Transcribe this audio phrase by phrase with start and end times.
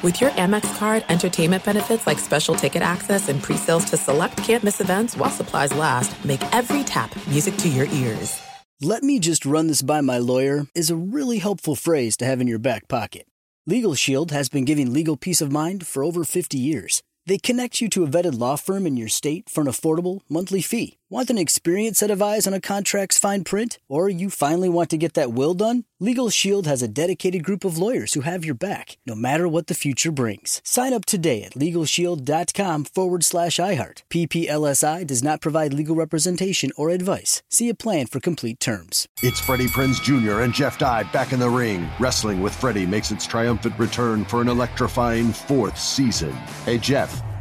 [0.00, 4.80] With your Amex card, entertainment benefits like special ticket access and pre-sales to select campus
[4.80, 8.40] events while supplies last, make every tap music to your ears.
[8.80, 12.40] Let me just run this by my lawyer is a really helpful phrase to have
[12.40, 13.26] in your back pocket.
[13.66, 17.02] Legal Shield has been giving legal peace of mind for over 50 years.
[17.26, 20.62] They connect you to a vetted law firm in your state for an affordable monthly
[20.62, 20.96] fee.
[21.10, 23.78] Want an experienced set of eyes on a contract's fine print?
[23.88, 25.84] Or you finally want to get that will done?
[25.98, 29.68] Legal Shield has a dedicated group of lawyers who have your back, no matter what
[29.68, 30.60] the future brings.
[30.64, 34.02] Sign up today at LegalShield.com forward slash iHeart.
[34.10, 37.42] PPLSI does not provide legal representation or advice.
[37.48, 39.06] See a plan for complete terms.
[39.22, 40.42] It's Freddie Prinze Jr.
[40.42, 41.88] and Jeff Dye back in the ring.
[41.98, 46.32] Wrestling with Freddie makes its triumphant return for an electrifying fourth season.
[46.66, 47.22] Hey, Jeff.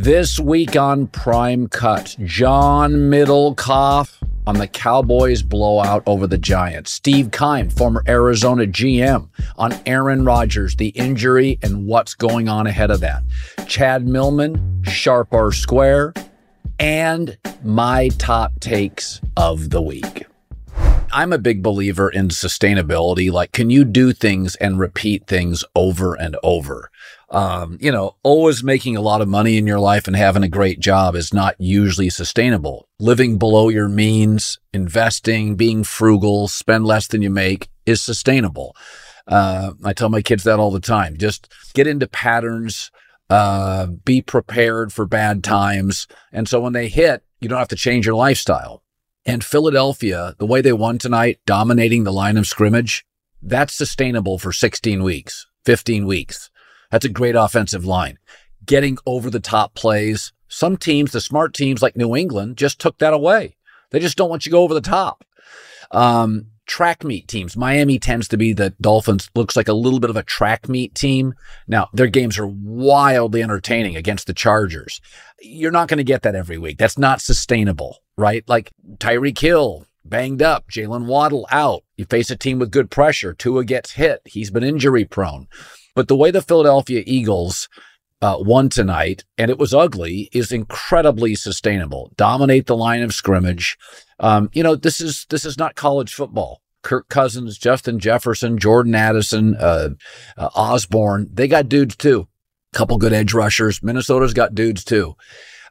[0.00, 4.14] This week on Prime Cut, John Middlekauff
[4.46, 6.92] on the Cowboys blowout over the Giants.
[6.92, 12.92] Steve Keim, former Arizona GM, on Aaron Rodgers, the injury and what's going on ahead
[12.92, 13.24] of that.
[13.66, 16.14] Chad Millman, Sharp or Square,
[16.78, 20.27] and my top takes of the week.
[21.12, 23.30] I'm a big believer in sustainability.
[23.30, 26.90] Like, can you do things and repeat things over and over?
[27.30, 30.48] um, you know, always making a lot of money in your life and having a
[30.48, 32.88] great job is not usually sustainable.
[32.98, 38.74] Living below your means, investing, being frugal, spend less than you make is sustainable.
[39.26, 41.18] Uh, I tell my kids that all the time.
[41.18, 42.90] Just get into patterns,
[43.28, 46.06] uh, be prepared for bad times.
[46.32, 48.82] And so when they hit, you don't have to change your lifestyle.
[49.26, 53.04] And Philadelphia, the way they won tonight, dominating the line of scrimmage,
[53.42, 56.50] that's sustainable for 16 weeks, 15 weeks.
[56.90, 58.18] That's a great offensive line.
[58.64, 60.32] Getting over the top plays.
[60.48, 63.56] Some teams, the smart teams like New England, just took that away.
[63.90, 65.24] They just don't want you to go over the top.
[65.90, 67.56] Um, track meet teams.
[67.56, 70.94] Miami tends to be the Dolphins looks like a little bit of a track meet
[70.94, 71.34] team.
[71.66, 75.00] Now, their games are wildly entertaining against the Chargers.
[75.40, 76.78] You're not going to get that every week.
[76.78, 78.44] That's not sustainable, right?
[78.46, 81.84] Like Tyreek Hill banged up, Jaylen Waddle out.
[81.96, 83.32] You face a team with good pressure.
[83.32, 84.20] Tua gets hit.
[84.26, 85.46] He's been injury prone.
[85.94, 87.68] But the way the Philadelphia Eagles
[88.20, 92.12] uh, won tonight, and it was ugly, is incredibly sustainable.
[92.16, 93.78] Dominate the line of scrimmage.
[94.18, 96.60] Um, you know, this is this is not college football.
[96.82, 99.90] Kirk Cousins, Justin Jefferson, Jordan Addison, uh,
[100.36, 102.28] uh, Osborn, they got dudes too.
[102.72, 103.82] Couple good edge rushers.
[103.82, 105.16] Minnesota's got dudes too.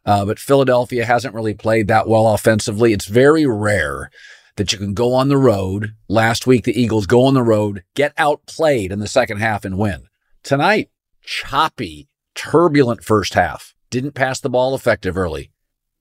[0.07, 2.93] Uh, but Philadelphia hasn't really played that well offensively.
[2.93, 4.09] It's very rare
[4.55, 5.95] that you can go on the road.
[6.07, 9.77] Last week, the Eagles go on the road, get outplayed in the second half and
[9.77, 10.07] win.
[10.43, 10.89] Tonight,
[11.21, 13.75] choppy, turbulent first half.
[13.89, 15.51] Didn't pass the ball effective early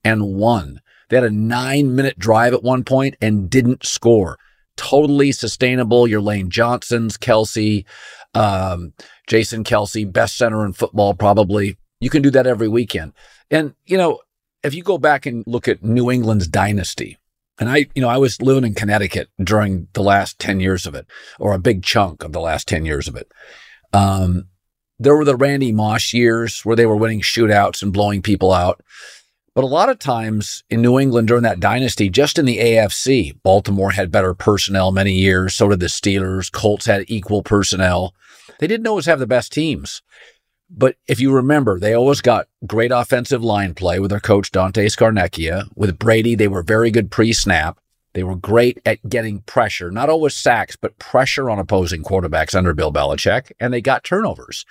[0.05, 0.81] and won.
[1.09, 4.39] They had a nine minute drive at one point and didn't score.
[4.77, 6.07] Totally sustainable.
[6.07, 7.85] Your Lane Johnsons, Kelce,
[8.35, 8.93] um,
[9.27, 11.77] Jason Kelce, best center in football, probably.
[12.01, 13.13] You can do that every weekend.
[13.51, 14.21] And, you know,
[14.63, 17.19] if you go back and look at New England's dynasty,
[17.59, 20.95] and I, you know, I was living in Connecticut during the last 10 years of
[20.95, 21.07] it,
[21.39, 23.33] or a big chunk of the last 10 years of it.
[23.93, 24.49] Um,
[24.99, 28.83] there were the Randy Moss years where they were winning shootouts and blowing people out.
[29.55, 33.41] But a lot of times in New England during that dynasty, just in the AFC,
[33.43, 35.55] Baltimore had better personnel many years.
[35.55, 36.53] So did the Steelers.
[36.53, 38.15] Colts had equal personnel.
[38.59, 40.03] They didn't always have the best teams.
[40.69, 44.87] But if you remember, they always got great offensive line play with their coach, Dante
[44.87, 45.69] Scarnecchia.
[45.77, 47.79] With Brady, they were very good pre snap.
[48.15, 52.73] They were great at getting pressure, not always sacks, but pressure on opposing quarterbacks under
[52.73, 54.65] Bill Belichick, and they got turnovers.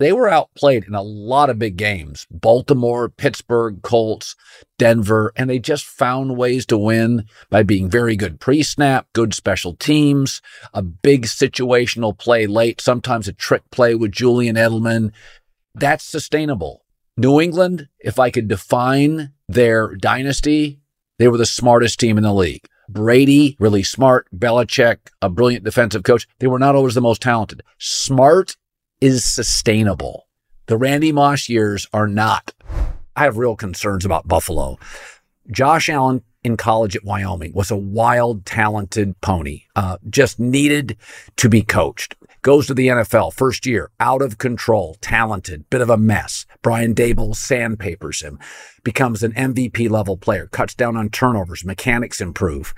[0.00, 4.34] They were outplayed in a lot of big games Baltimore, Pittsburgh, Colts,
[4.78, 9.34] Denver, and they just found ways to win by being very good pre snap, good
[9.34, 10.40] special teams,
[10.72, 15.12] a big situational play late, sometimes a trick play with Julian Edelman.
[15.74, 16.82] That's sustainable.
[17.18, 20.80] New England, if I could define their dynasty,
[21.18, 22.66] they were the smartest team in the league.
[22.88, 24.26] Brady, really smart.
[24.34, 26.26] Belichick, a brilliant defensive coach.
[26.38, 27.62] They were not always the most talented.
[27.78, 28.56] Smart
[29.00, 30.26] is sustainable.
[30.66, 32.52] The Randy Moss years are not.
[33.16, 34.78] I have real concerns about Buffalo.
[35.50, 40.96] Josh Allen in college at Wyoming was a wild, talented pony, uh, just needed
[41.36, 42.14] to be coached.
[42.42, 46.46] Goes to the NFL first year, out of control, talented, bit of a mess.
[46.62, 48.38] Brian Daboll sandpapers him,
[48.82, 52.74] becomes an MVP level player, cuts down on turnovers, mechanics improve.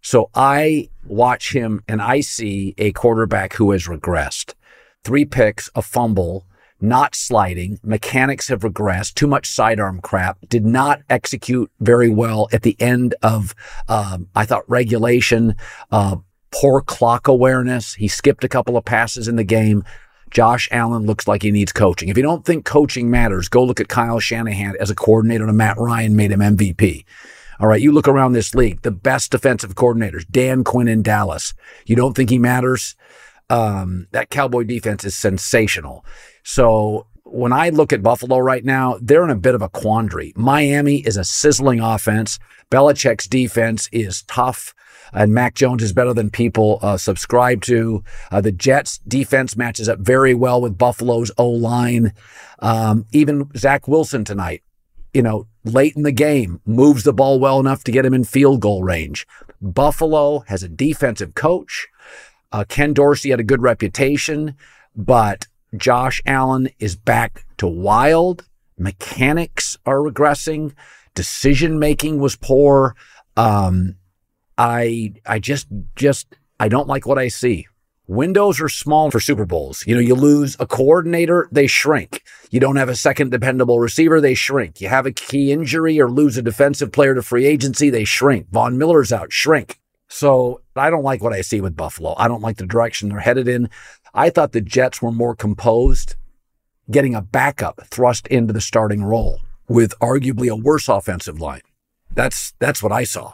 [0.00, 4.54] So I watch him and I see a quarterback who has regressed.
[5.04, 6.46] Three picks, a fumble,
[6.80, 7.78] not sliding.
[7.82, 9.14] Mechanics have regressed.
[9.14, 10.38] Too much sidearm crap.
[10.48, 13.54] Did not execute very well at the end of,
[13.88, 15.54] um, I thought regulation,
[15.90, 16.16] uh,
[16.52, 17.94] poor clock awareness.
[17.94, 19.84] He skipped a couple of passes in the game.
[20.30, 22.08] Josh Allen looks like he needs coaching.
[22.08, 25.78] If you don't think coaching matters, go look at Kyle Shanahan as a coordinator Matt
[25.78, 27.04] Ryan made him MVP.
[27.60, 31.54] All right, you look around this league, the best defensive coordinators, Dan Quinn in Dallas.
[31.86, 32.96] You don't think he matters?
[33.50, 36.04] Um, that Cowboy defense is sensational.
[36.42, 40.32] So when I look at Buffalo right now, they're in a bit of a quandary.
[40.36, 42.38] Miami is a sizzling offense.
[42.70, 44.74] Belichick's defense is tough,
[45.12, 48.04] and Mac Jones is better than people uh, subscribe to.
[48.30, 52.12] Uh, the Jets' defense matches up very well with Buffalo's O line.
[52.58, 54.62] Um, even Zach Wilson tonight,
[55.14, 58.24] you know, late in the game, moves the ball well enough to get him in
[58.24, 59.26] field goal range.
[59.62, 61.88] Buffalo has a defensive coach.
[62.52, 64.54] Uh, Ken Dorsey had a good reputation,
[64.94, 65.46] but
[65.76, 68.44] Josh Allen is back to wild.
[68.78, 70.74] Mechanics are regressing.
[71.14, 72.94] Decision making was poor.
[73.36, 73.96] Um,
[74.58, 75.66] I I just
[75.96, 76.26] just
[76.60, 77.66] I don't like what I see.
[78.08, 79.86] Windows are small for Super Bowls.
[79.86, 82.22] You know, you lose a coordinator, they shrink.
[82.50, 84.80] You don't have a second dependable receiver, they shrink.
[84.80, 88.50] You have a key injury or lose a defensive player to free agency, they shrink.
[88.50, 89.78] Von Miller's out, shrink.
[90.12, 92.14] So I don't like what I see with Buffalo.
[92.18, 93.70] I don't like the direction they're headed in.
[94.12, 96.16] I thought the Jets were more composed,
[96.90, 101.62] getting a backup thrust into the starting role with arguably a worse offensive line.
[102.14, 103.32] That's that's what I saw.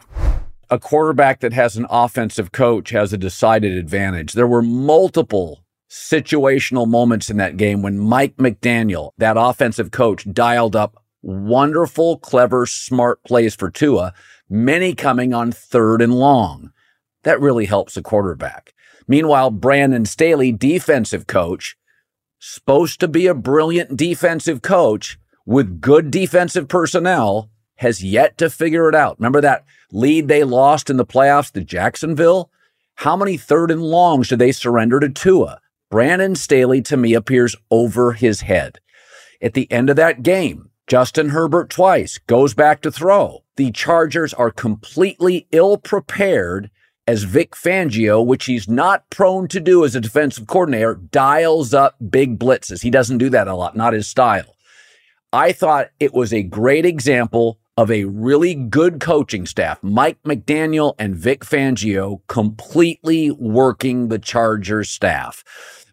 [0.71, 4.35] A quarterback that has an offensive coach has a decided advantage.
[4.35, 10.77] There were multiple situational moments in that game when Mike McDaniel, that offensive coach, dialed
[10.77, 14.15] up wonderful, clever, smart plays for Tua,
[14.49, 16.73] many coming on third and long.
[17.25, 18.75] That really helps a quarterback.
[19.07, 21.77] Meanwhile, Brandon Staley, defensive coach,
[22.39, 28.89] supposed to be a brilliant defensive coach with good defensive personnel, has yet to figure
[28.89, 29.19] it out.
[29.19, 32.51] Remember that lead they lost in the playoffs to Jacksonville?
[32.97, 35.61] How many third and longs did they surrender to Tua?
[35.91, 38.81] Brandon Staley, to me, appears over his head.
[39.41, 43.45] At the end of that game, Justin Herbert twice goes back to throw.
[43.59, 46.71] The Chargers are completely ill prepared
[47.09, 51.97] as Vic Fangio, which he's not prone to do as a defensive coordinator, dials up
[52.09, 52.83] big blitzes.
[52.83, 54.55] He doesn't do that a lot, not his style.
[55.33, 60.95] I thought it was a great example of a really good coaching staff, Mike McDaniel
[60.97, 65.43] and Vic Fangio, completely working the Chargers staff.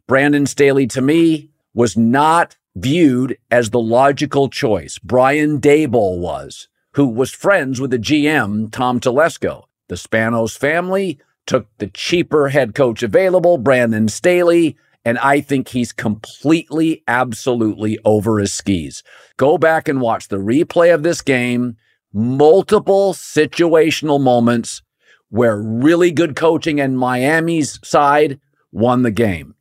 [0.05, 4.99] Brandon Staley, to me, was not viewed as the logical choice.
[4.99, 9.65] Brian Daboll was, who was friends with the GM, Tom Telesco.
[9.89, 15.91] The Spanos family took the cheaper head coach available, Brandon Staley, and I think he's
[15.91, 19.03] completely, absolutely over his skis.
[19.35, 21.75] Go back and watch the replay of this game.
[22.13, 24.81] Multiple situational moments
[25.29, 28.39] where really good coaching and Miami's side
[28.71, 29.55] won the game.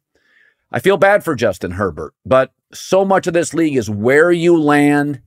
[0.70, 4.56] I feel bad for Justin Herbert, but so much of this league is where you
[4.56, 5.20] land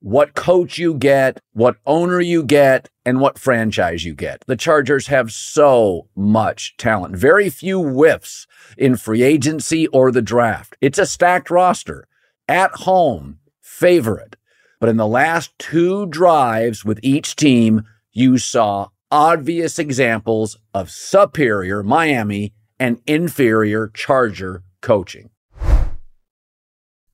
[0.00, 4.42] what coach you get, what owner you get, and what franchise you get.
[4.46, 10.76] The Chargers have so much talent, very few whiffs in free agency or the draft.
[10.80, 12.06] It's a stacked roster.
[12.48, 14.36] At home, favorite.
[14.80, 21.82] But in the last two drives with each team, you saw obvious examples of superior
[21.82, 25.30] Miami and inferior Charger coaching.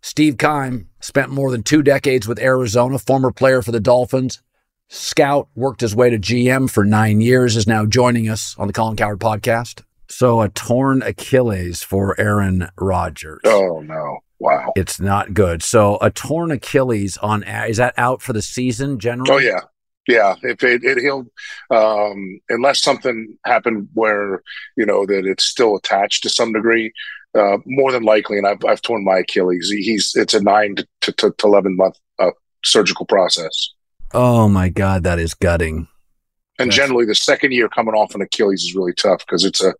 [0.07, 4.41] Steve Keim spent more than two decades with Arizona, former player for the Dolphins.
[4.89, 8.73] Scout worked his way to GM for nine years, is now joining us on the
[8.73, 9.83] Colin Cowherd podcast.
[10.09, 13.41] So a torn Achilles for Aaron Rodgers.
[13.47, 14.19] Oh no.
[14.39, 14.73] Wow.
[14.77, 15.65] It's not good.
[15.65, 19.33] So a torn Achilles on is that out for the season generally?
[19.33, 19.59] Oh yeah.
[20.07, 21.27] Yeah, if it, it he'll
[21.71, 24.43] um, unless something happened where
[24.77, 26.93] you know that it's still attached to some degree,
[27.37, 29.69] uh, more than likely, and I've, I've torn my Achilles.
[29.69, 32.31] He's it's a nine to, to, to eleven month uh,
[32.65, 33.73] surgical process.
[34.15, 35.89] Oh my god, that is gutting.
[36.59, 36.77] And That's...
[36.77, 39.75] generally, the second year coming off an Achilles is really tough because it's a,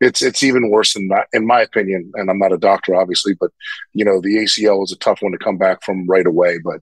[0.00, 2.10] it's it's even worse than that, in my opinion.
[2.14, 3.50] And I'm not a doctor, obviously, but
[3.92, 6.58] you know the ACL is a tough one to come back from right away.
[6.64, 6.80] But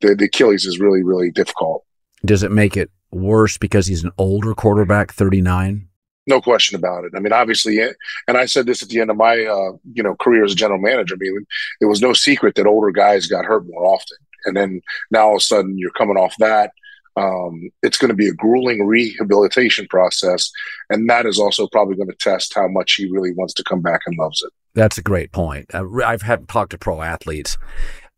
[0.00, 1.84] the, the Achilles is really really difficult.
[2.24, 5.88] Does it make it worse because he's an older quarterback, 39?
[6.26, 7.12] No question about it.
[7.16, 10.14] I mean, obviously, and I said this at the end of my uh, you know
[10.14, 11.16] career as a general manager.
[11.16, 11.46] I mean,
[11.80, 15.34] it was no secret that older guys got hurt more often, and then now all
[15.34, 16.70] of a sudden you're coming off that.
[17.16, 20.50] Um, it's going to be a grueling rehabilitation process,
[20.88, 23.82] and that is also probably going to test how much he really wants to come
[23.82, 24.52] back and loves it.
[24.74, 25.74] That's a great point.
[25.74, 27.58] Uh, I've had talked to pro athletes.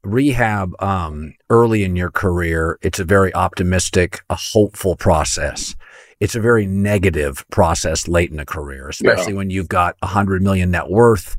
[0.05, 5.75] Rehab um, early in your career, it's a very optimistic, a hopeful process
[6.21, 9.39] it's a very negative process late in a career, especially yeah.
[9.39, 11.37] when you've got a hundred million net worth.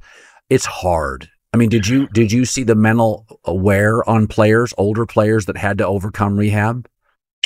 [0.49, 1.27] It's hard.
[1.53, 5.57] I mean, did you did you see the mental wear on players, older players that
[5.57, 6.87] had to overcome rehab?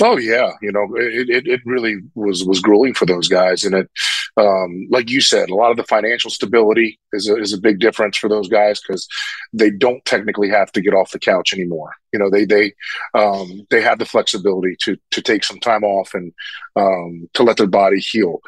[0.02, 3.76] Oh yeah, you know, it, it, it really was was grueling for those guys, and
[3.76, 3.90] it,
[4.38, 7.80] um, like you said, a lot of the financial stability is a, is a big
[7.80, 9.08] difference for those guys because
[9.54, 11.92] they don't technically have to get off the couch anymore.
[12.14, 12.74] You know, they they
[13.14, 16.34] um, they have the flexibility to to take some time off and
[16.76, 18.40] um, to let their body heal.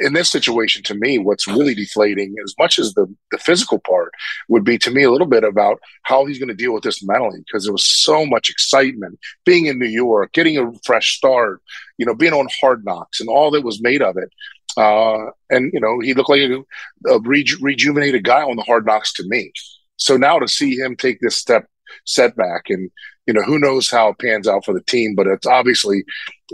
[0.00, 4.12] In this situation, to me, what's really deflating, as much as the the physical part,
[4.48, 7.02] would be to me a little bit about how he's going to deal with this
[7.02, 11.62] mentally because there was so much excitement being in New York, getting a fresh start,
[11.96, 14.30] you know, being on Hard Knocks and all that was made of it.
[14.76, 18.86] Uh, and you know, he looked like a, a reju- rejuvenated guy on the Hard
[18.86, 19.52] Knocks to me.
[19.96, 21.66] So now to see him take this step
[22.06, 22.90] setback and
[23.26, 26.02] you know who knows how it pans out for the team but it's obviously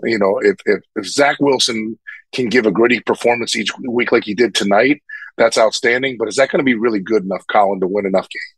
[0.03, 1.97] you know if, if, if zach wilson
[2.35, 5.01] can give a gritty performance each week like he did tonight
[5.39, 6.17] that's outstanding.
[6.19, 8.58] But is that going to be really good enough, Colin, to win enough games?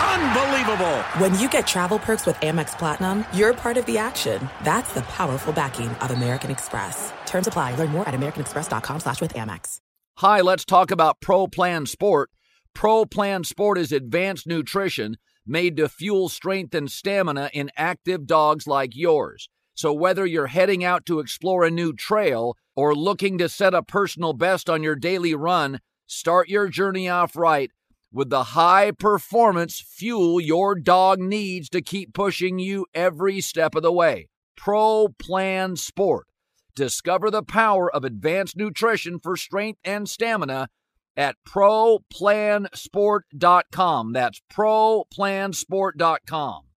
[0.00, 0.96] Unbelievable.
[1.18, 4.48] When you get travel perks with Amex Platinum, you're part of the action.
[4.62, 7.12] That's the powerful backing of American Express.
[7.26, 7.74] Terms apply.
[7.74, 9.76] Learn more at americanexpress.com slash with Amex.
[10.18, 12.30] Hi, let's talk about Pro Plan Sport.
[12.74, 15.16] Pro Plan Sport is advanced nutrition
[15.46, 19.48] made to fuel strength and stamina in active dogs like yours.
[19.74, 23.82] So whether you're heading out to explore a new trail or looking to set a
[23.82, 27.70] personal best on your daily run, start your journey off right
[28.12, 33.82] with the high performance fuel your dog needs to keep pushing you every step of
[33.82, 34.28] the way.
[34.56, 36.26] Pro Plan Sport.
[36.74, 40.68] Discover the power of advanced nutrition for strength and stamina
[41.16, 44.12] at ProPlansport.com.
[44.12, 46.69] That's ProPlansport.com.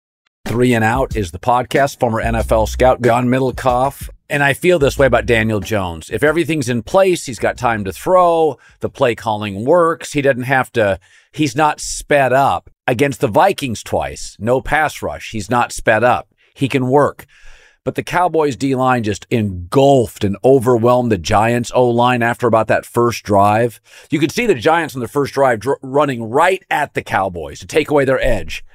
[0.45, 1.99] Three and Out is the podcast.
[1.99, 4.09] Former NFL scout John Middlekauff.
[4.29, 6.09] And I feel this way about Daniel Jones.
[6.09, 10.43] If everything's in place, he's got time to throw, the play calling works, he doesn't
[10.43, 10.99] have to,
[11.31, 12.69] he's not sped up.
[12.85, 15.31] Against the Vikings twice, no pass rush.
[15.31, 16.27] He's not sped up.
[16.53, 17.25] He can work.
[17.85, 22.67] But the Cowboys D line just engulfed and overwhelmed the Giants O line after about
[22.67, 23.79] that first drive.
[24.09, 27.59] You could see the Giants on the first drive dr- running right at the Cowboys
[27.61, 28.65] to take away their edge.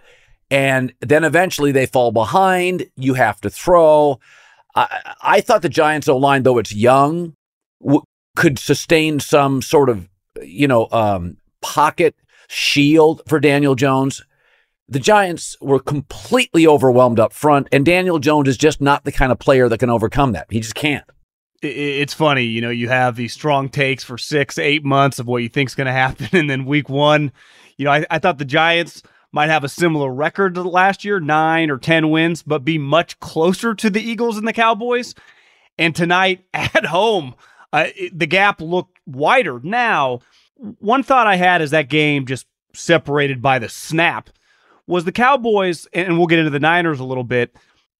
[0.50, 2.87] And then eventually they fall behind.
[2.97, 4.19] You have to throw.
[4.75, 7.35] I, I thought the Giants O line, though it's young,
[7.83, 8.02] w-
[8.37, 10.09] could sustain some sort of,
[10.43, 12.14] you know, um, pocket
[12.49, 14.25] shield for Daniel Jones.
[14.88, 19.31] The Giants were completely overwhelmed up front, and Daniel Jones is just not the kind
[19.31, 20.47] of player that can overcome that.
[20.49, 21.05] He just can't.
[21.61, 25.43] It's funny, you know, you have these strong takes for six, eight months of what
[25.43, 27.33] you think is going to happen, and then week one,
[27.76, 31.20] you know, I, I thought the Giants might have a similar record to last year,
[31.20, 35.14] nine or 10 wins, but be much closer to the Eagles and the Cowboys.
[35.76, 37.35] And tonight at home,
[37.73, 39.61] uh, it, the gap looked wider.
[39.62, 40.20] Now,
[40.56, 44.30] one thought I had is that game just separated by the snap
[44.87, 47.54] was the Cowboys, and we'll get into the Niners a little bit,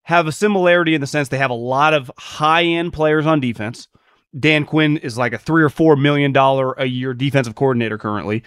[0.05, 3.41] have a similarity in the sense they have a lot of high end players on
[3.41, 3.89] defense.
[4.39, 8.43] Dan Quinn is like a three or four million dollar a year defensive coordinator currently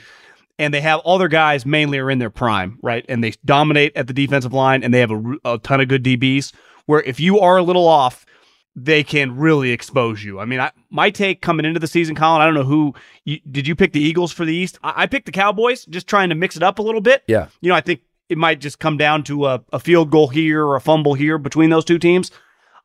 [0.61, 3.03] and they have all their guys mainly are in their prime, right?
[3.09, 6.03] And they dominate at the defensive line, and they have a, a ton of good
[6.03, 6.53] DBs.
[6.85, 8.27] Where if you are a little off,
[8.75, 10.39] they can really expose you.
[10.39, 12.93] I mean, I, my take coming into the season, Colin, I don't know who
[13.25, 14.77] you, did you pick the Eagles for the East?
[14.83, 17.23] I, I, picked the Cowboys, just trying to mix it up a little bit.
[17.27, 17.47] Yeah.
[17.61, 20.63] You know, I think it might just come down to a, a field goal here
[20.63, 22.31] or a fumble here between those two teams.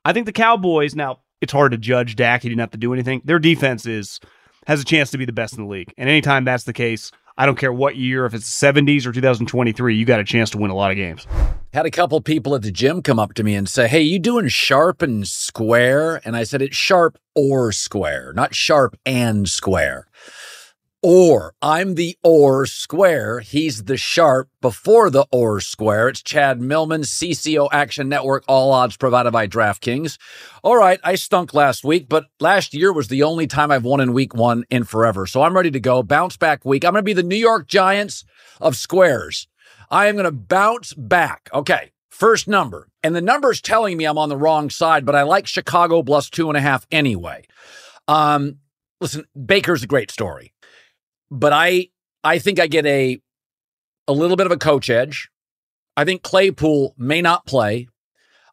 [0.04, 2.42] I think the Cowboys, now it's hard to judge Dak.
[2.42, 3.20] He didn't have to do anything.
[3.24, 4.18] Their defense is
[4.66, 5.92] has a chance to be the best in the league.
[5.96, 9.94] And anytime that's the case, I don't care what year, if it's 70s or 2023,
[9.94, 11.26] you got a chance to win a lot of games.
[11.74, 14.18] Had a couple people at the gym come up to me and say, Hey, you
[14.18, 16.22] doing sharp and square?
[16.24, 20.06] And I said, It's sharp or square, not sharp and square
[21.08, 21.54] or.
[21.62, 23.38] I'm the or square.
[23.38, 26.08] He's the sharp before the or square.
[26.08, 30.18] It's Chad Millman, CCO Action Network, all odds provided by DraftKings.
[30.64, 34.00] All right, I stunk last week, but last year was the only time I've won
[34.00, 35.28] in week one in forever.
[35.28, 36.02] So I'm ready to go.
[36.02, 36.84] Bounce back week.
[36.84, 38.24] I'm going to be the New York Giants
[38.60, 39.46] of squares.
[39.88, 41.48] I am going to bounce back.
[41.54, 41.92] Okay.
[42.08, 42.88] First number.
[43.04, 46.30] And the number's telling me I'm on the wrong side, but I like Chicago plus
[46.30, 47.46] two and a half anyway.
[48.08, 48.56] Um,
[49.00, 50.52] listen, Baker's a great story
[51.30, 51.88] but I
[52.24, 53.20] I think I get a
[54.08, 55.30] a little bit of a coach edge.
[55.96, 57.88] I think Claypool may not play.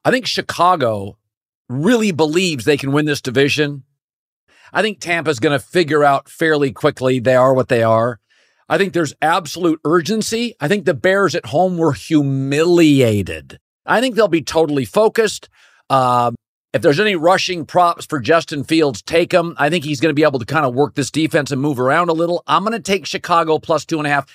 [0.06, 1.18] I think Chicago
[1.70, 3.84] really believes they can win this division.
[4.72, 8.20] I think Tampa's going to figure out fairly quickly they are what they are.
[8.70, 10.56] I think there's absolute urgency.
[10.60, 13.60] I think the Bears at home were humiliated.
[13.86, 15.50] I think they'll be totally focused.
[15.90, 16.36] Um,
[16.74, 19.56] if there's any rushing props for Justin Fields, take them.
[19.58, 21.80] I think he's going to be able to kind of work this defense and move
[21.80, 22.44] around a little.
[22.48, 24.26] I'm going to take Chicago plus two and a half.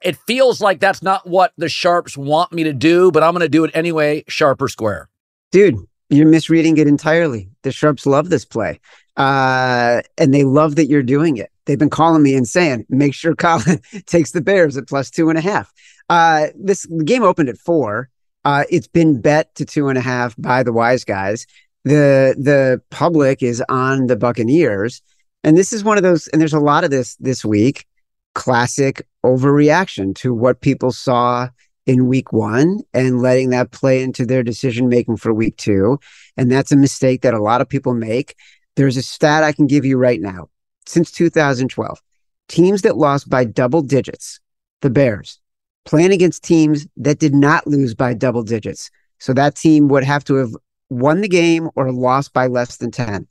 [0.00, 3.40] It feels like that's not what the Sharps want me to do, but I'm going
[3.40, 5.08] to do it anyway, sharp or square.
[5.50, 5.76] Dude,
[6.08, 7.50] you're misreading it entirely.
[7.62, 8.80] The Sharps love this play.
[9.16, 11.50] Uh, and they love that you're doing it.
[11.66, 15.28] They've been calling me and saying, make sure Colin takes the Bears at plus two
[15.28, 15.72] and a half.
[16.08, 18.08] Uh, this game opened at four.
[18.44, 21.46] Uh, it's been bet to two and a half by the wise guys
[21.84, 25.02] the the public is on the Buccaneers.
[25.42, 27.86] And this is one of those, and there's a lot of this this week,
[28.34, 31.48] classic overreaction to what people saw
[31.86, 35.98] in week one and letting that play into their decision making for week two.
[36.36, 38.36] And that's a mistake that a lot of people make.
[38.76, 40.48] There's a stat I can give you right now.
[40.86, 42.00] Since 2012,
[42.48, 44.40] teams that lost by double digits,
[44.82, 45.40] the Bears,
[45.84, 48.90] playing against teams that did not lose by double digits.
[49.18, 50.50] So that team would have to have
[50.90, 53.26] won the game or lost by less than 10.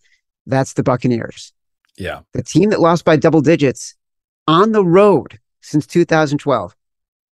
[0.46, 1.54] That's the Buccaneers.
[1.98, 2.22] Yeah.
[2.34, 3.96] The team that lost by double digits
[4.48, 6.76] on the road since 2012,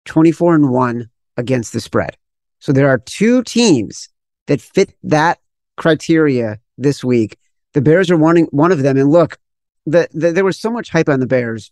[0.05, 2.17] 24 and 1 against the spread.
[2.59, 4.09] So there are two teams
[4.47, 5.39] that fit that
[5.77, 7.37] criteria this week.
[7.73, 8.97] The Bears are one, one of them.
[8.97, 9.37] And look,
[9.85, 11.71] the, the, there was so much hype on the Bears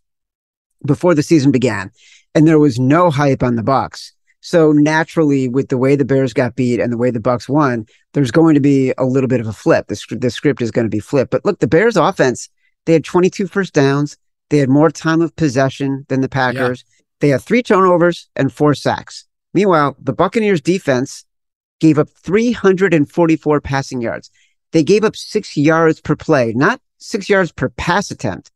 [0.85, 1.91] before the season began,
[2.35, 4.11] and there was no hype on the Bucs.
[4.45, 7.85] So naturally, with the way the Bears got beat and the way the Bucs won,
[8.11, 9.87] there's going to be a little bit of a flip.
[9.87, 11.31] The, the script is going to be flipped.
[11.31, 12.49] But look, the Bears offense,
[12.85, 14.17] they had 22 first downs.
[14.49, 16.83] They had more time of possession than the Packers.
[16.85, 17.03] Yeah.
[17.21, 19.25] They had three turnovers and four sacks.
[19.53, 21.23] Meanwhile, the Buccaneers defense
[21.79, 24.29] gave up 344 passing yards.
[24.73, 28.51] They gave up six yards per play, not six yards per pass attempt,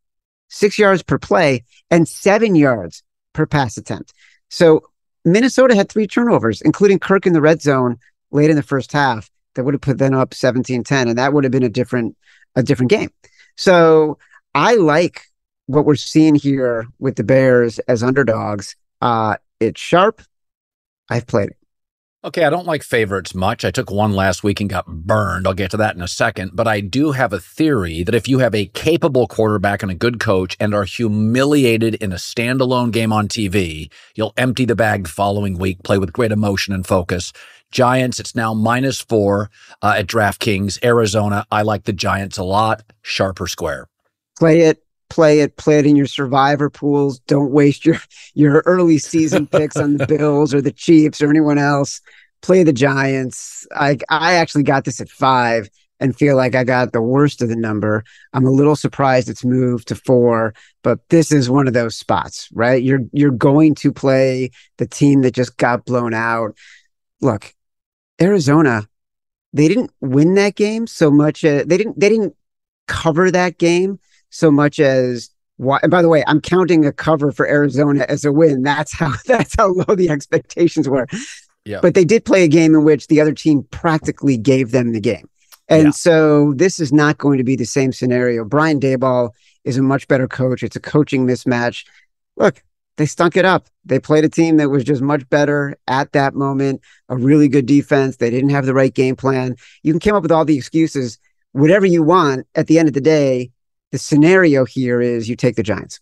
[0.50, 4.12] six yards per play and seven yards per pass attempt.
[4.50, 4.84] So
[5.28, 7.98] Minnesota had three turnovers, including Kirk in the red zone
[8.32, 9.30] late in the first half.
[9.56, 12.16] That would have put them up 17-10, and that would have been a different
[12.56, 13.10] a different game.
[13.56, 14.18] So
[14.56, 15.22] I like
[15.68, 18.76] what we're seeing here with the Bears as underdogs.
[19.02, 20.22] Uh, it's sharp.
[21.10, 21.58] I've played it.
[22.24, 23.64] Okay, I don't like favorites much.
[23.64, 25.46] I took one last week and got burned.
[25.46, 26.52] I'll get to that in a second.
[26.56, 29.96] But I do have a theory that if you have a capable quarterback and a
[29.96, 35.04] good coach and are humiliated in a standalone game on TV, you'll empty the bag
[35.04, 37.34] the following week, play with great emotion and focus.
[37.72, 39.52] Giants, it's now minus four
[39.84, 40.84] uh, at DraftKings.
[40.84, 42.82] Arizona, I like the Giants a lot.
[43.04, 43.88] Sharp or square.
[44.40, 47.20] Play it play it, play it in your survivor pools.
[47.22, 47.98] Don't waste your
[48.34, 52.02] your early season picks on the Bills or the Chiefs or anyone else
[52.42, 53.68] play the Giants.
[53.76, 57.50] I I actually got this at five and feel like I got the worst of
[57.50, 58.04] the number.
[58.34, 62.50] I'm a little surprised it's moved to four, but this is one of those spots,
[62.54, 62.82] right?
[62.82, 66.56] You're you're going to play the team that just got blown out.
[67.22, 67.54] Look,
[68.22, 68.88] Arizona,
[69.54, 71.44] they didn't win that game so much.
[71.44, 72.36] Uh, they didn't they didn't
[72.88, 77.32] cover that game so much as why, and by the way, I'm counting a cover
[77.32, 78.62] for Arizona as a win.
[78.62, 81.08] That's how that's how low the expectations were.
[81.66, 81.80] Yeah.
[81.82, 85.02] But they did play a game in which the other team practically gave them the
[85.02, 85.28] game.
[85.68, 85.92] And yeah.
[85.92, 88.46] so this is not going to be the same scenario.
[88.46, 89.32] Brian Daboll
[89.66, 90.64] is a much better coach.
[90.64, 91.86] It's a coaching mismatch.
[92.38, 92.64] Look,
[92.96, 93.68] they stunk it up.
[93.84, 97.66] They played a team that was just much better at that moment, a really good
[97.66, 98.16] defense.
[98.16, 99.56] They didn't have the right game plan.
[99.84, 101.20] You can come up with all the excuses.
[101.52, 103.52] whatever you want, at the end of the day,
[103.92, 106.00] the scenario here is you take the Giants.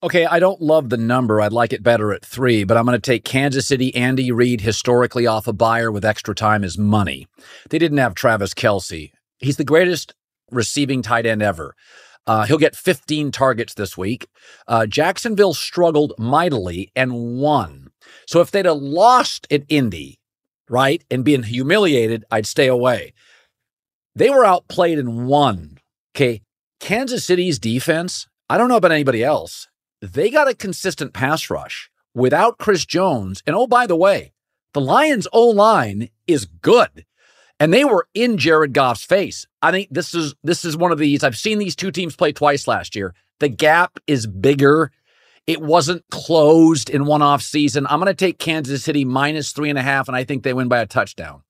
[0.00, 1.40] Okay, I don't love the number.
[1.40, 4.60] I'd like it better at three, but I'm going to take Kansas City, Andy Reid,
[4.60, 7.26] historically off a buyer with extra time as money.
[7.70, 9.10] They didn't have Travis Kelce.
[9.38, 10.14] He's the greatest
[10.52, 11.74] receiving tight end ever.
[12.28, 14.28] Uh, he'll get 15 targets this week.
[14.68, 17.88] Uh, Jacksonville struggled mightily and won.
[18.26, 20.20] So if they'd have lost at Indy,
[20.68, 23.14] right, and been humiliated, I'd stay away.
[24.14, 25.78] They were outplayed and won.
[26.14, 26.42] Okay.
[26.80, 29.68] Kansas City's defense, I don't know about anybody else.
[30.00, 33.42] They got a consistent pass rush without Chris Jones.
[33.46, 34.32] And oh, by the way,
[34.72, 37.04] the Lions' O line is good
[37.60, 39.46] and they were in Jared Goff's face.
[39.62, 41.24] I think this is this is one of these.
[41.24, 43.14] I've seen these two teams play twice last year.
[43.40, 44.92] The gap is bigger.
[45.46, 47.86] It wasn't closed in one off season.
[47.88, 50.52] I'm going to take Kansas City minus three and a half, and I think they
[50.52, 51.42] win by a touchdown.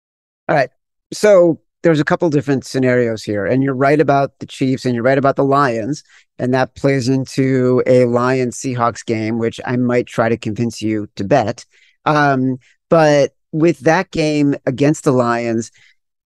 [0.49, 0.71] All right.
[1.13, 5.05] So there's a couple different scenarios here, and you're right about the Chiefs, and you're
[5.05, 6.03] right about the Lions,
[6.39, 11.09] and that plays into a Lions Seahawks game, which I might try to convince you
[11.17, 11.65] to bet.
[12.05, 15.71] Um, but with that game against the Lions,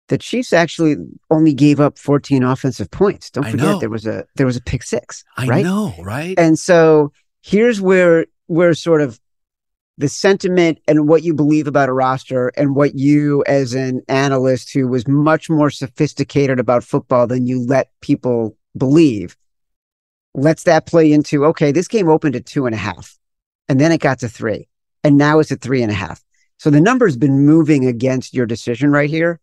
[0.07, 0.97] the Chiefs actually
[1.31, 3.29] only gave up 14 offensive points.
[3.29, 5.23] Don't forget there was a there was a pick six.
[5.37, 5.63] I right?
[5.63, 6.37] know, right?
[6.37, 9.19] And so here's where we're sort of
[9.97, 14.73] the sentiment and what you believe about a roster and what you as an analyst
[14.73, 19.37] who was much more sophisticated about football than you let people believe
[20.33, 23.17] lets that play into okay this game opened at two and a half
[23.69, 24.67] and then it got to three
[25.05, 26.23] and now it's at three and a half.
[26.57, 29.39] So the number's been moving against your decision right here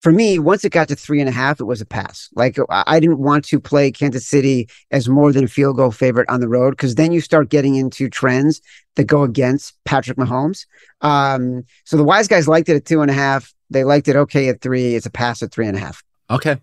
[0.00, 2.30] for me, once it got to three and a half, it was a pass.
[2.34, 6.28] Like I didn't want to play Kansas City as more than a field goal favorite
[6.30, 8.62] on the road because then you start getting into trends
[8.96, 10.66] that go against Patrick Mahomes.
[11.02, 13.54] Um, so the wise guys liked it at two and a half.
[13.68, 14.94] They liked it okay at three.
[14.94, 16.02] It's a pass at three and a half.
[16.30, 16.60] Okay.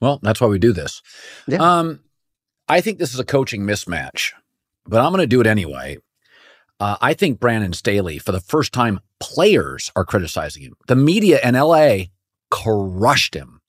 [0.00, 1.00] Well, that's why we do this.
[1.46, 1.58] Yeah.
[1.58, 2.00] Um,
[2.68, 4.32] I think this is a coaching mismatch,
[4.86, 5.98] but I'm going to do it anyway.
[6.80, 10.74] Uh, I think Brandon Staley, for the first time, players are criticizing him.
[10.88, 12.06] The media in LA
[12.52, 13.60] crushed him.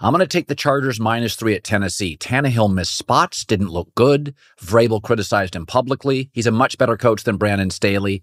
[0.00, 2.16] I'm going to take the Chargers minus three at Tennessee.
[2.16, 4.34] Tannehill missed spots, didn't look good.
[4.60, 6.30] Vrabel criticized him publicly.
[6.32, 8.22] He's a much better coach than Brandon Staley.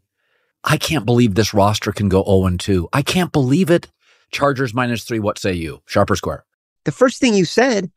[0.64, 2.88] I can't believe this roster can go 0 2.
[2.94, 3.92] I can't believe it.
[4.32, 5.20] Chargers minus three.
[5.20, 5.82] What say you?
[5.86, 6.46] Sharp or square?
[6.86, 7.92] The first thing you said,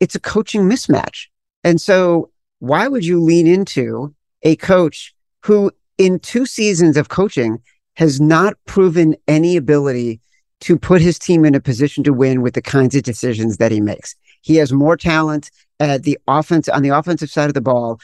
[0.00, 1.26] it's a coaching mismatch.
[1.64, 2.30] And so
[2.60, 7.58] why would you lean into a coach who in two seasons of coaching
[7.94, 10.20] has not proven any ability
[10.60, 13.72] to put his team in a position to win with the kinds of decisions that
[13.72, 14.14] he makes.
[14.42, 18.00] He has more talent at the offense on the offensive side of the ball.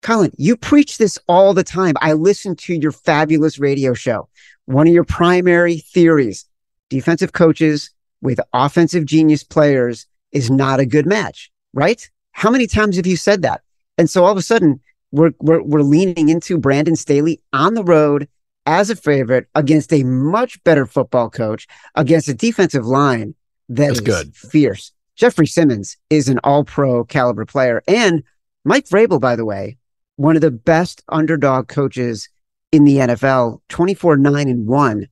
[0.00, 1.94] Colin, you preach this all the time.
[2.00, 4.28] I listen to your fabulous radio show.
[4.66, 6.44] One of your primary theories,
[6.88, 7.90] defensive coaches
[8.20, 12.08] with offensive genius players is not a good match, right?
[12.32, 13.62] How many times have you said that?
[13.96, 17.82] And so all of a sudden, we're, we're, we're leaning into Brandon Staley on the
[17.82, 18.28] road
[18.68, 23.34] as a favorite against a much bettor football coach, against a defensive line
[23.70, 24.36] that That's is good.
[24.36, 24.92] fierce.
[25.16, 27.82] Jeffrey Simmons is an all pro caliber player.
[27.88, 28.22] And
[28.64, 29.78] Mike Vrabel, by the way,
[30.16, 32.28] one of the best underdog coaches
[32.70, 35.08] in the NFL, 24 9 and 1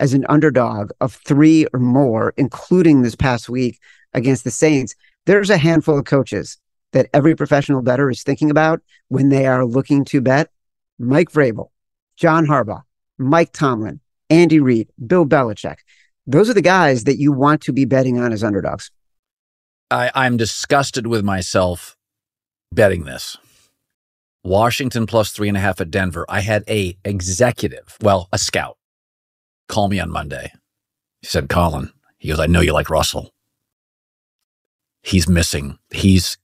[0.00, 3.80] as an underdog of three or more, including this past week
[4.12, 4.94] against the Saints.
[5.24, 6.58] There's a handful of coaches
[6.92, 10.50] that every professional better is thinking about when they are looking to bet.
[10.98, 11.70] Mike Vrabel,
[12.16, 12.82] John Harbaugh,
[13.18, 14.00] Mike Tomlin,
[14.30, 15.78] Andy Reid, Bill Belichick.
[16.26, 18.90] Those are the guys that you want to be betting on as underdogs.
[19.90, 21.96] I, I'm disgusted with myself
[22.72, 23.36] betting this.
[24.44, 26.24] Washington plus three and a half at Denver.
[26.28, 28.76] I had a executive, well, a scout,
[29.68, 30.52] call me on Monday.
[31.20, 33.32] He said, Colin, he goes, I know you like Russell.
[35.02, 35.78] He's missing.
[35.90, 36.36] He's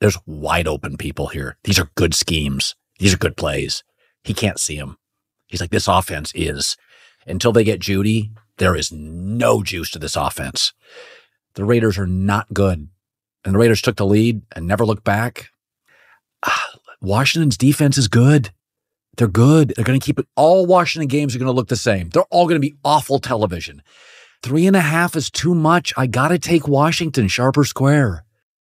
[0.00, 1.56] there's wide open people here.
[1.64, 2.74] These are good schemes.
[2.98, 3.84] These are good plays.
[4.24, 4.96] He can't see them.
[5.52, 6.78] He's like, this offense is
[7.26, 10.72] until they get Judy, there is no juice to this offense.
[11.56, 12.88] The Raiders are not good.
[13.44, 15.50] And the Raiders took the lead and never looked back.
[16.42, 16.70] Ah,
[17.02, 18.50] Washington's defense is good.
[19.18, 19.74] They're good.
[19.76, 20.26] They're going to keep it.
[20.36, 22.08] All Washington games are going to look the same.
[22.08, 23.82] They're all going to be awful television.
[24.42, 25.92] Three and a half is too much.
[25.98, 28.24] I got to take Washington, sharp or square.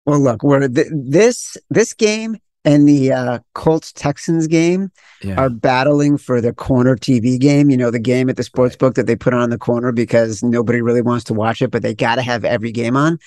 [0.08, 4.92] Well, look, we're th- this this game and the uh, Colts Texans game
[5.24, 5.36] Yeah.
[5.40, 7.70] are battling for the corner TV game.
[7.70, 10.44] You know, the game at the sports book that they put on the corner because
[10.44, 13.18] nobody really wants to watch it, but they got to have every game on.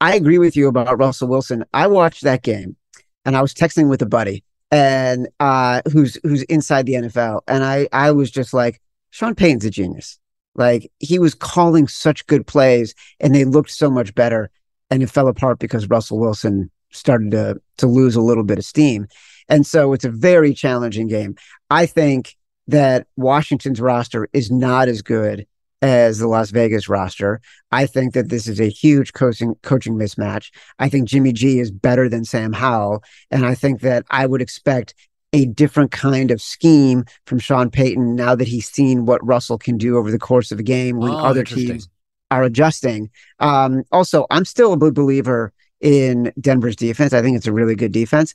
[0.00, 1.64] I agree with you about Russell Wilson.
[1.72, 2.76] I watched that game
[3.24, 7.64] and I was texting with a buddy and uh who's who's inside the NFL and
[7.64, 10.18] I I was just like Sean Payton's a genius.
[10.54, 14.50] Like he was calling such good plays and they looked so much better.
[14.90, 18.64] and it fell apart because Russell Wilson started to to lose a little bit of
[18.64, 19.06] steam.
[19.48, 21.36] And so it's a very challenging game.
[21.70, 25.46] I think that Washington's roster is not as good
[25.80, 27.40] as the Las Vegas roster.
[27.70, 30.50] I think that this is a huge coaching coaching mismatch.
[30.78, 34.42] I think Jimmy G is better than Sam Howell, and I think that I would
[34.42, 34.94] expect
[35.32, 39.76] a different kind of scheme from Sean Payton now that he's seen what Russell can
[39.76, 41.88] do over the course of a game when Oh, other teams
[42.30, 43.10] are adjusting.
[43.38, 47.12] Um, also, I'm still a big believer in Denver's defense.
[47.12, 48.34] I think it's a really good defense.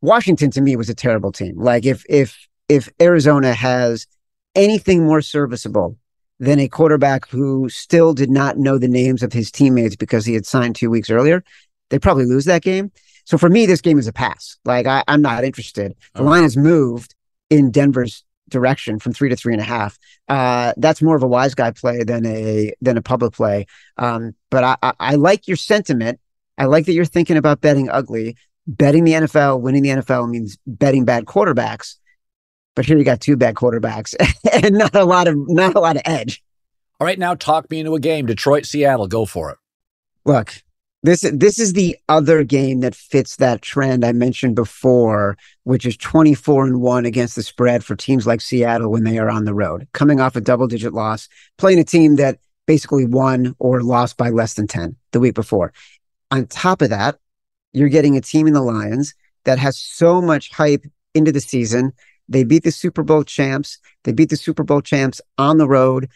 [0.00, 1.58] Washington to me was a terrible team.
[1.58, 4.06] Like if if if Arizona has
[4.54, 5.96] anything more serviceable
[6.38, 10.34] than a quarterback who still did not know the names of his teammates because he
[10.34, 11.44] had signed two weeks earlier,
[11.90, 12.90] they probably lose that game.
[13.24, 14.58] So for me, this game is a pass.
[14.64, 15.94] Like I, I'm not interested.
[16.14, 17.14] The line has moved
[17.50, 19.98] in Denver's direction from three to three and a half.
[20.28, 23.66] Uh, that's more of a wise guy play than a than a public play.
[23.96, 26.20] Um, but I, I, I like your sentiment.
[26.62, 28.36] I like that you're thinking about betting ugly.
[28.68, 31.96] Betting the NFL, winning the NFL means betting bad quarterbacks.
[32.76, 34.14] But here you got two bad quarterbacks
[34.62, 36.40] and not a lot of not a lot of edge.
[37.00, 38.26] All right, now talk me into a game.
[38.26, 39.58] Detroit, Seattle, go for it.
[40.24, 40.62] Look,
[41.02, 45.96] this this is the other game that fits that trend I mentioned before, which is
[45.96, 49.54] 24 and 1 against the spread for teams like Seattle when they are on the
[49.54, 54.16] road, coming off a double digit loss, playing a team that basically won or lost
[54.16, 55.72] by less than 10 the week before.
[56.32, 57.18] On top of that,
[57.74, 59.14] you're getting a team in the Lions
[59.44, 61.92] that has so much hype into the season.
[62.26, 63.78] They beat the Super Bowl champs.
[64.04, 66.08] They beat the Super Bowl champs on the road,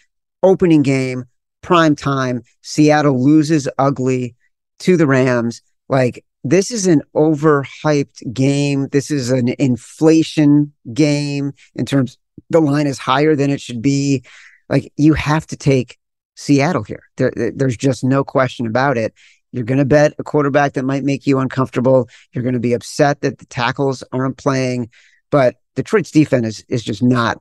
[0.42, 1.24] opening game,
[1.60, 2.42] prime time.
[2.62, 4.34] Seattle loses ugly
[4.78, 5.60] to the Rams.
[5.90, 8.88] Like this is an overhyped game.
[8.92, 12.16] This is an inflation game in terms
[12.48, 14.24] the line is higher than it should be.
[14.70, 15.98] Like you have to take
[16.36, 17.02] Seattle here.
[17.16, 19.12] There, there's just no question about it.
[19.56, 22.10] You're going to bet a quarterback that might make you uncomfortable.
[22.32, 24.90] You're going to be upset that the tackles aren't playing,
[25.30, 27.40] but Detroit's defense is, is just not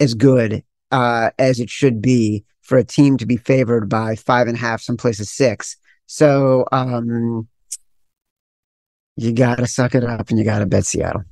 [0.00, 4.48] as good uh, as it should be for a team to be favored by five
[4.48, 5.76] and a half, some places six.
[6.06, 7.46] So um,
[9.14, 11.22] you got to suck it up and you got to bet Seattle.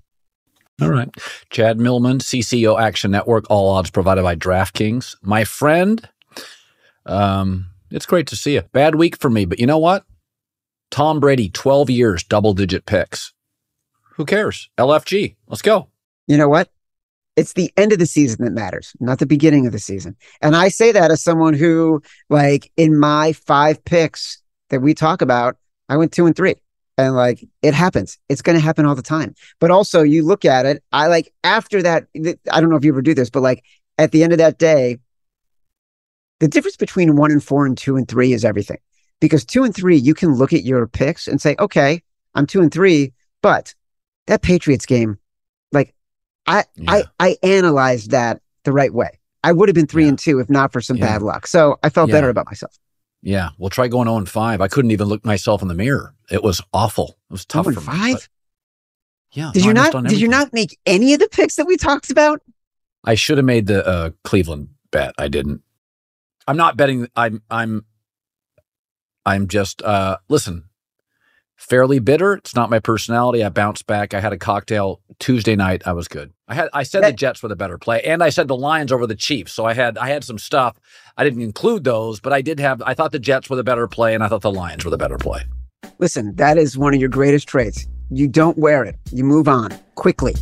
[0.80, 1.08] All right.
[1.50, 5.16] Chad Millman, CCO Action Network, all odds provided by DraftKings.
[5.22, 6.08] My friend,
[7.04, 8.62] um, it's great to see you.
[8.72, 10.04] Bad week for me, but you know what?
[10.90, 13.32] Tom Brady, 12 years, double digit picks.
[14.14, 14.68] Who cares?
[14.78, 15.36] LFG.
[15.46, 15.88] Let's go.
[16.26, 16.68] You know what?
[17.36, 20.16] It's the end of the season that matters, not the beginning of the season.
[20.42, 25.22] And I say that as someone who, like, in my five picks that we talk
[25.22, 25.56] about,
[25.88, 26.56] I went two and three.
[26.98, 28.18] And like it happens.
[28.28, 29.34] It's going to happen all the time.
[29.58, 32.06] But also, you look at it, I like after that,
[32.50, 33.64] I don't know if you ever do this, but like
[33.96, 34.98] at the end of that day,
[36.40, 38.78] the difference between one and four and two and three is everything.
[39.20, 42.02] Because two and three, you can look at your picks and say, okay,
[42.34, 43.74] I'm two and three, but
[44.26, 45.18] that Patriots game,
[45.72, 45.94] like
[46.46, 49.18] I I I analyzed that the right way.
[49.44, 51.06] I would have been three and two if not for some Yeah.
[51.06, 51.46] bad luck.
[51.46, 52.14] So I felt Yeah.
[52.16, 52.78] better about myself.
[53.22, 53.50] Yeah.
[53.58, 54.60] We'll try going 0 and 5.
[54.60, 56.14] I couldn't even look myself in the mirror.
[56.30, 57.18] It was awful.
[57.30, 58.12] It was tough 0 for and me.
[58.12, 58.14] 5?
[58.14, 58.28] but-
[59.32, 59.50] Yeah.
[59.52, 62.10] Did no, you not did you not make any of the picks that we talked
[62.10, 62.40] about?
[63.04, 65.14] I should have made the uh, Cleveland bet.
[65.18, 65.62] I didn't.
[66.48, 67.08] I'm not betting.
[67.16, 67.42] I'm.
[67.50, 67.84] I'm.
[69.24, 69.82] I'm just.
[69.82, 70.64] Uh, listen.
[71.56, 72.32] Fairly bitter.
[72.34, 73.44] It's not my personality.
[73.44, 74.14] I bounced back.
[74.14, 75.82] I had a cocktail Tuesday night.
[75.84, 76.32] I was good.
[76.48, 76.70] I had.
[76.72, 79.14] I said the Jets were the better play, and I said the Lions over the
[79.14, 79.52] Chiefs.
[79.52, 79.98] So I had.
[79.98, 80.80] I had some stuff.
[81.18, 82.80] I didn't include those, but I did have.
[82.86, 84.96] I thought the Jets were the better play, and I thought the Lions were the
[84.96, 85.42] better play.
[85.98, 87.86] Listen, that is one of your greatest traits.
[88.08, 88.96] You don't wear it.
[89.12, 90.34] You move on quickly.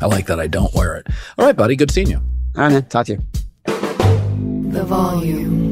[0.00, 0.40] I like that.
[0.40, 1.06] I don't wear it.
[1.38, 1.76] All right, buddy.
[1.76, 2.16] Good seeing you.
[2.56, 2.86] All right, man.
[2.86, 3.22] Talk to you.
[4.72, 5.71] The volume.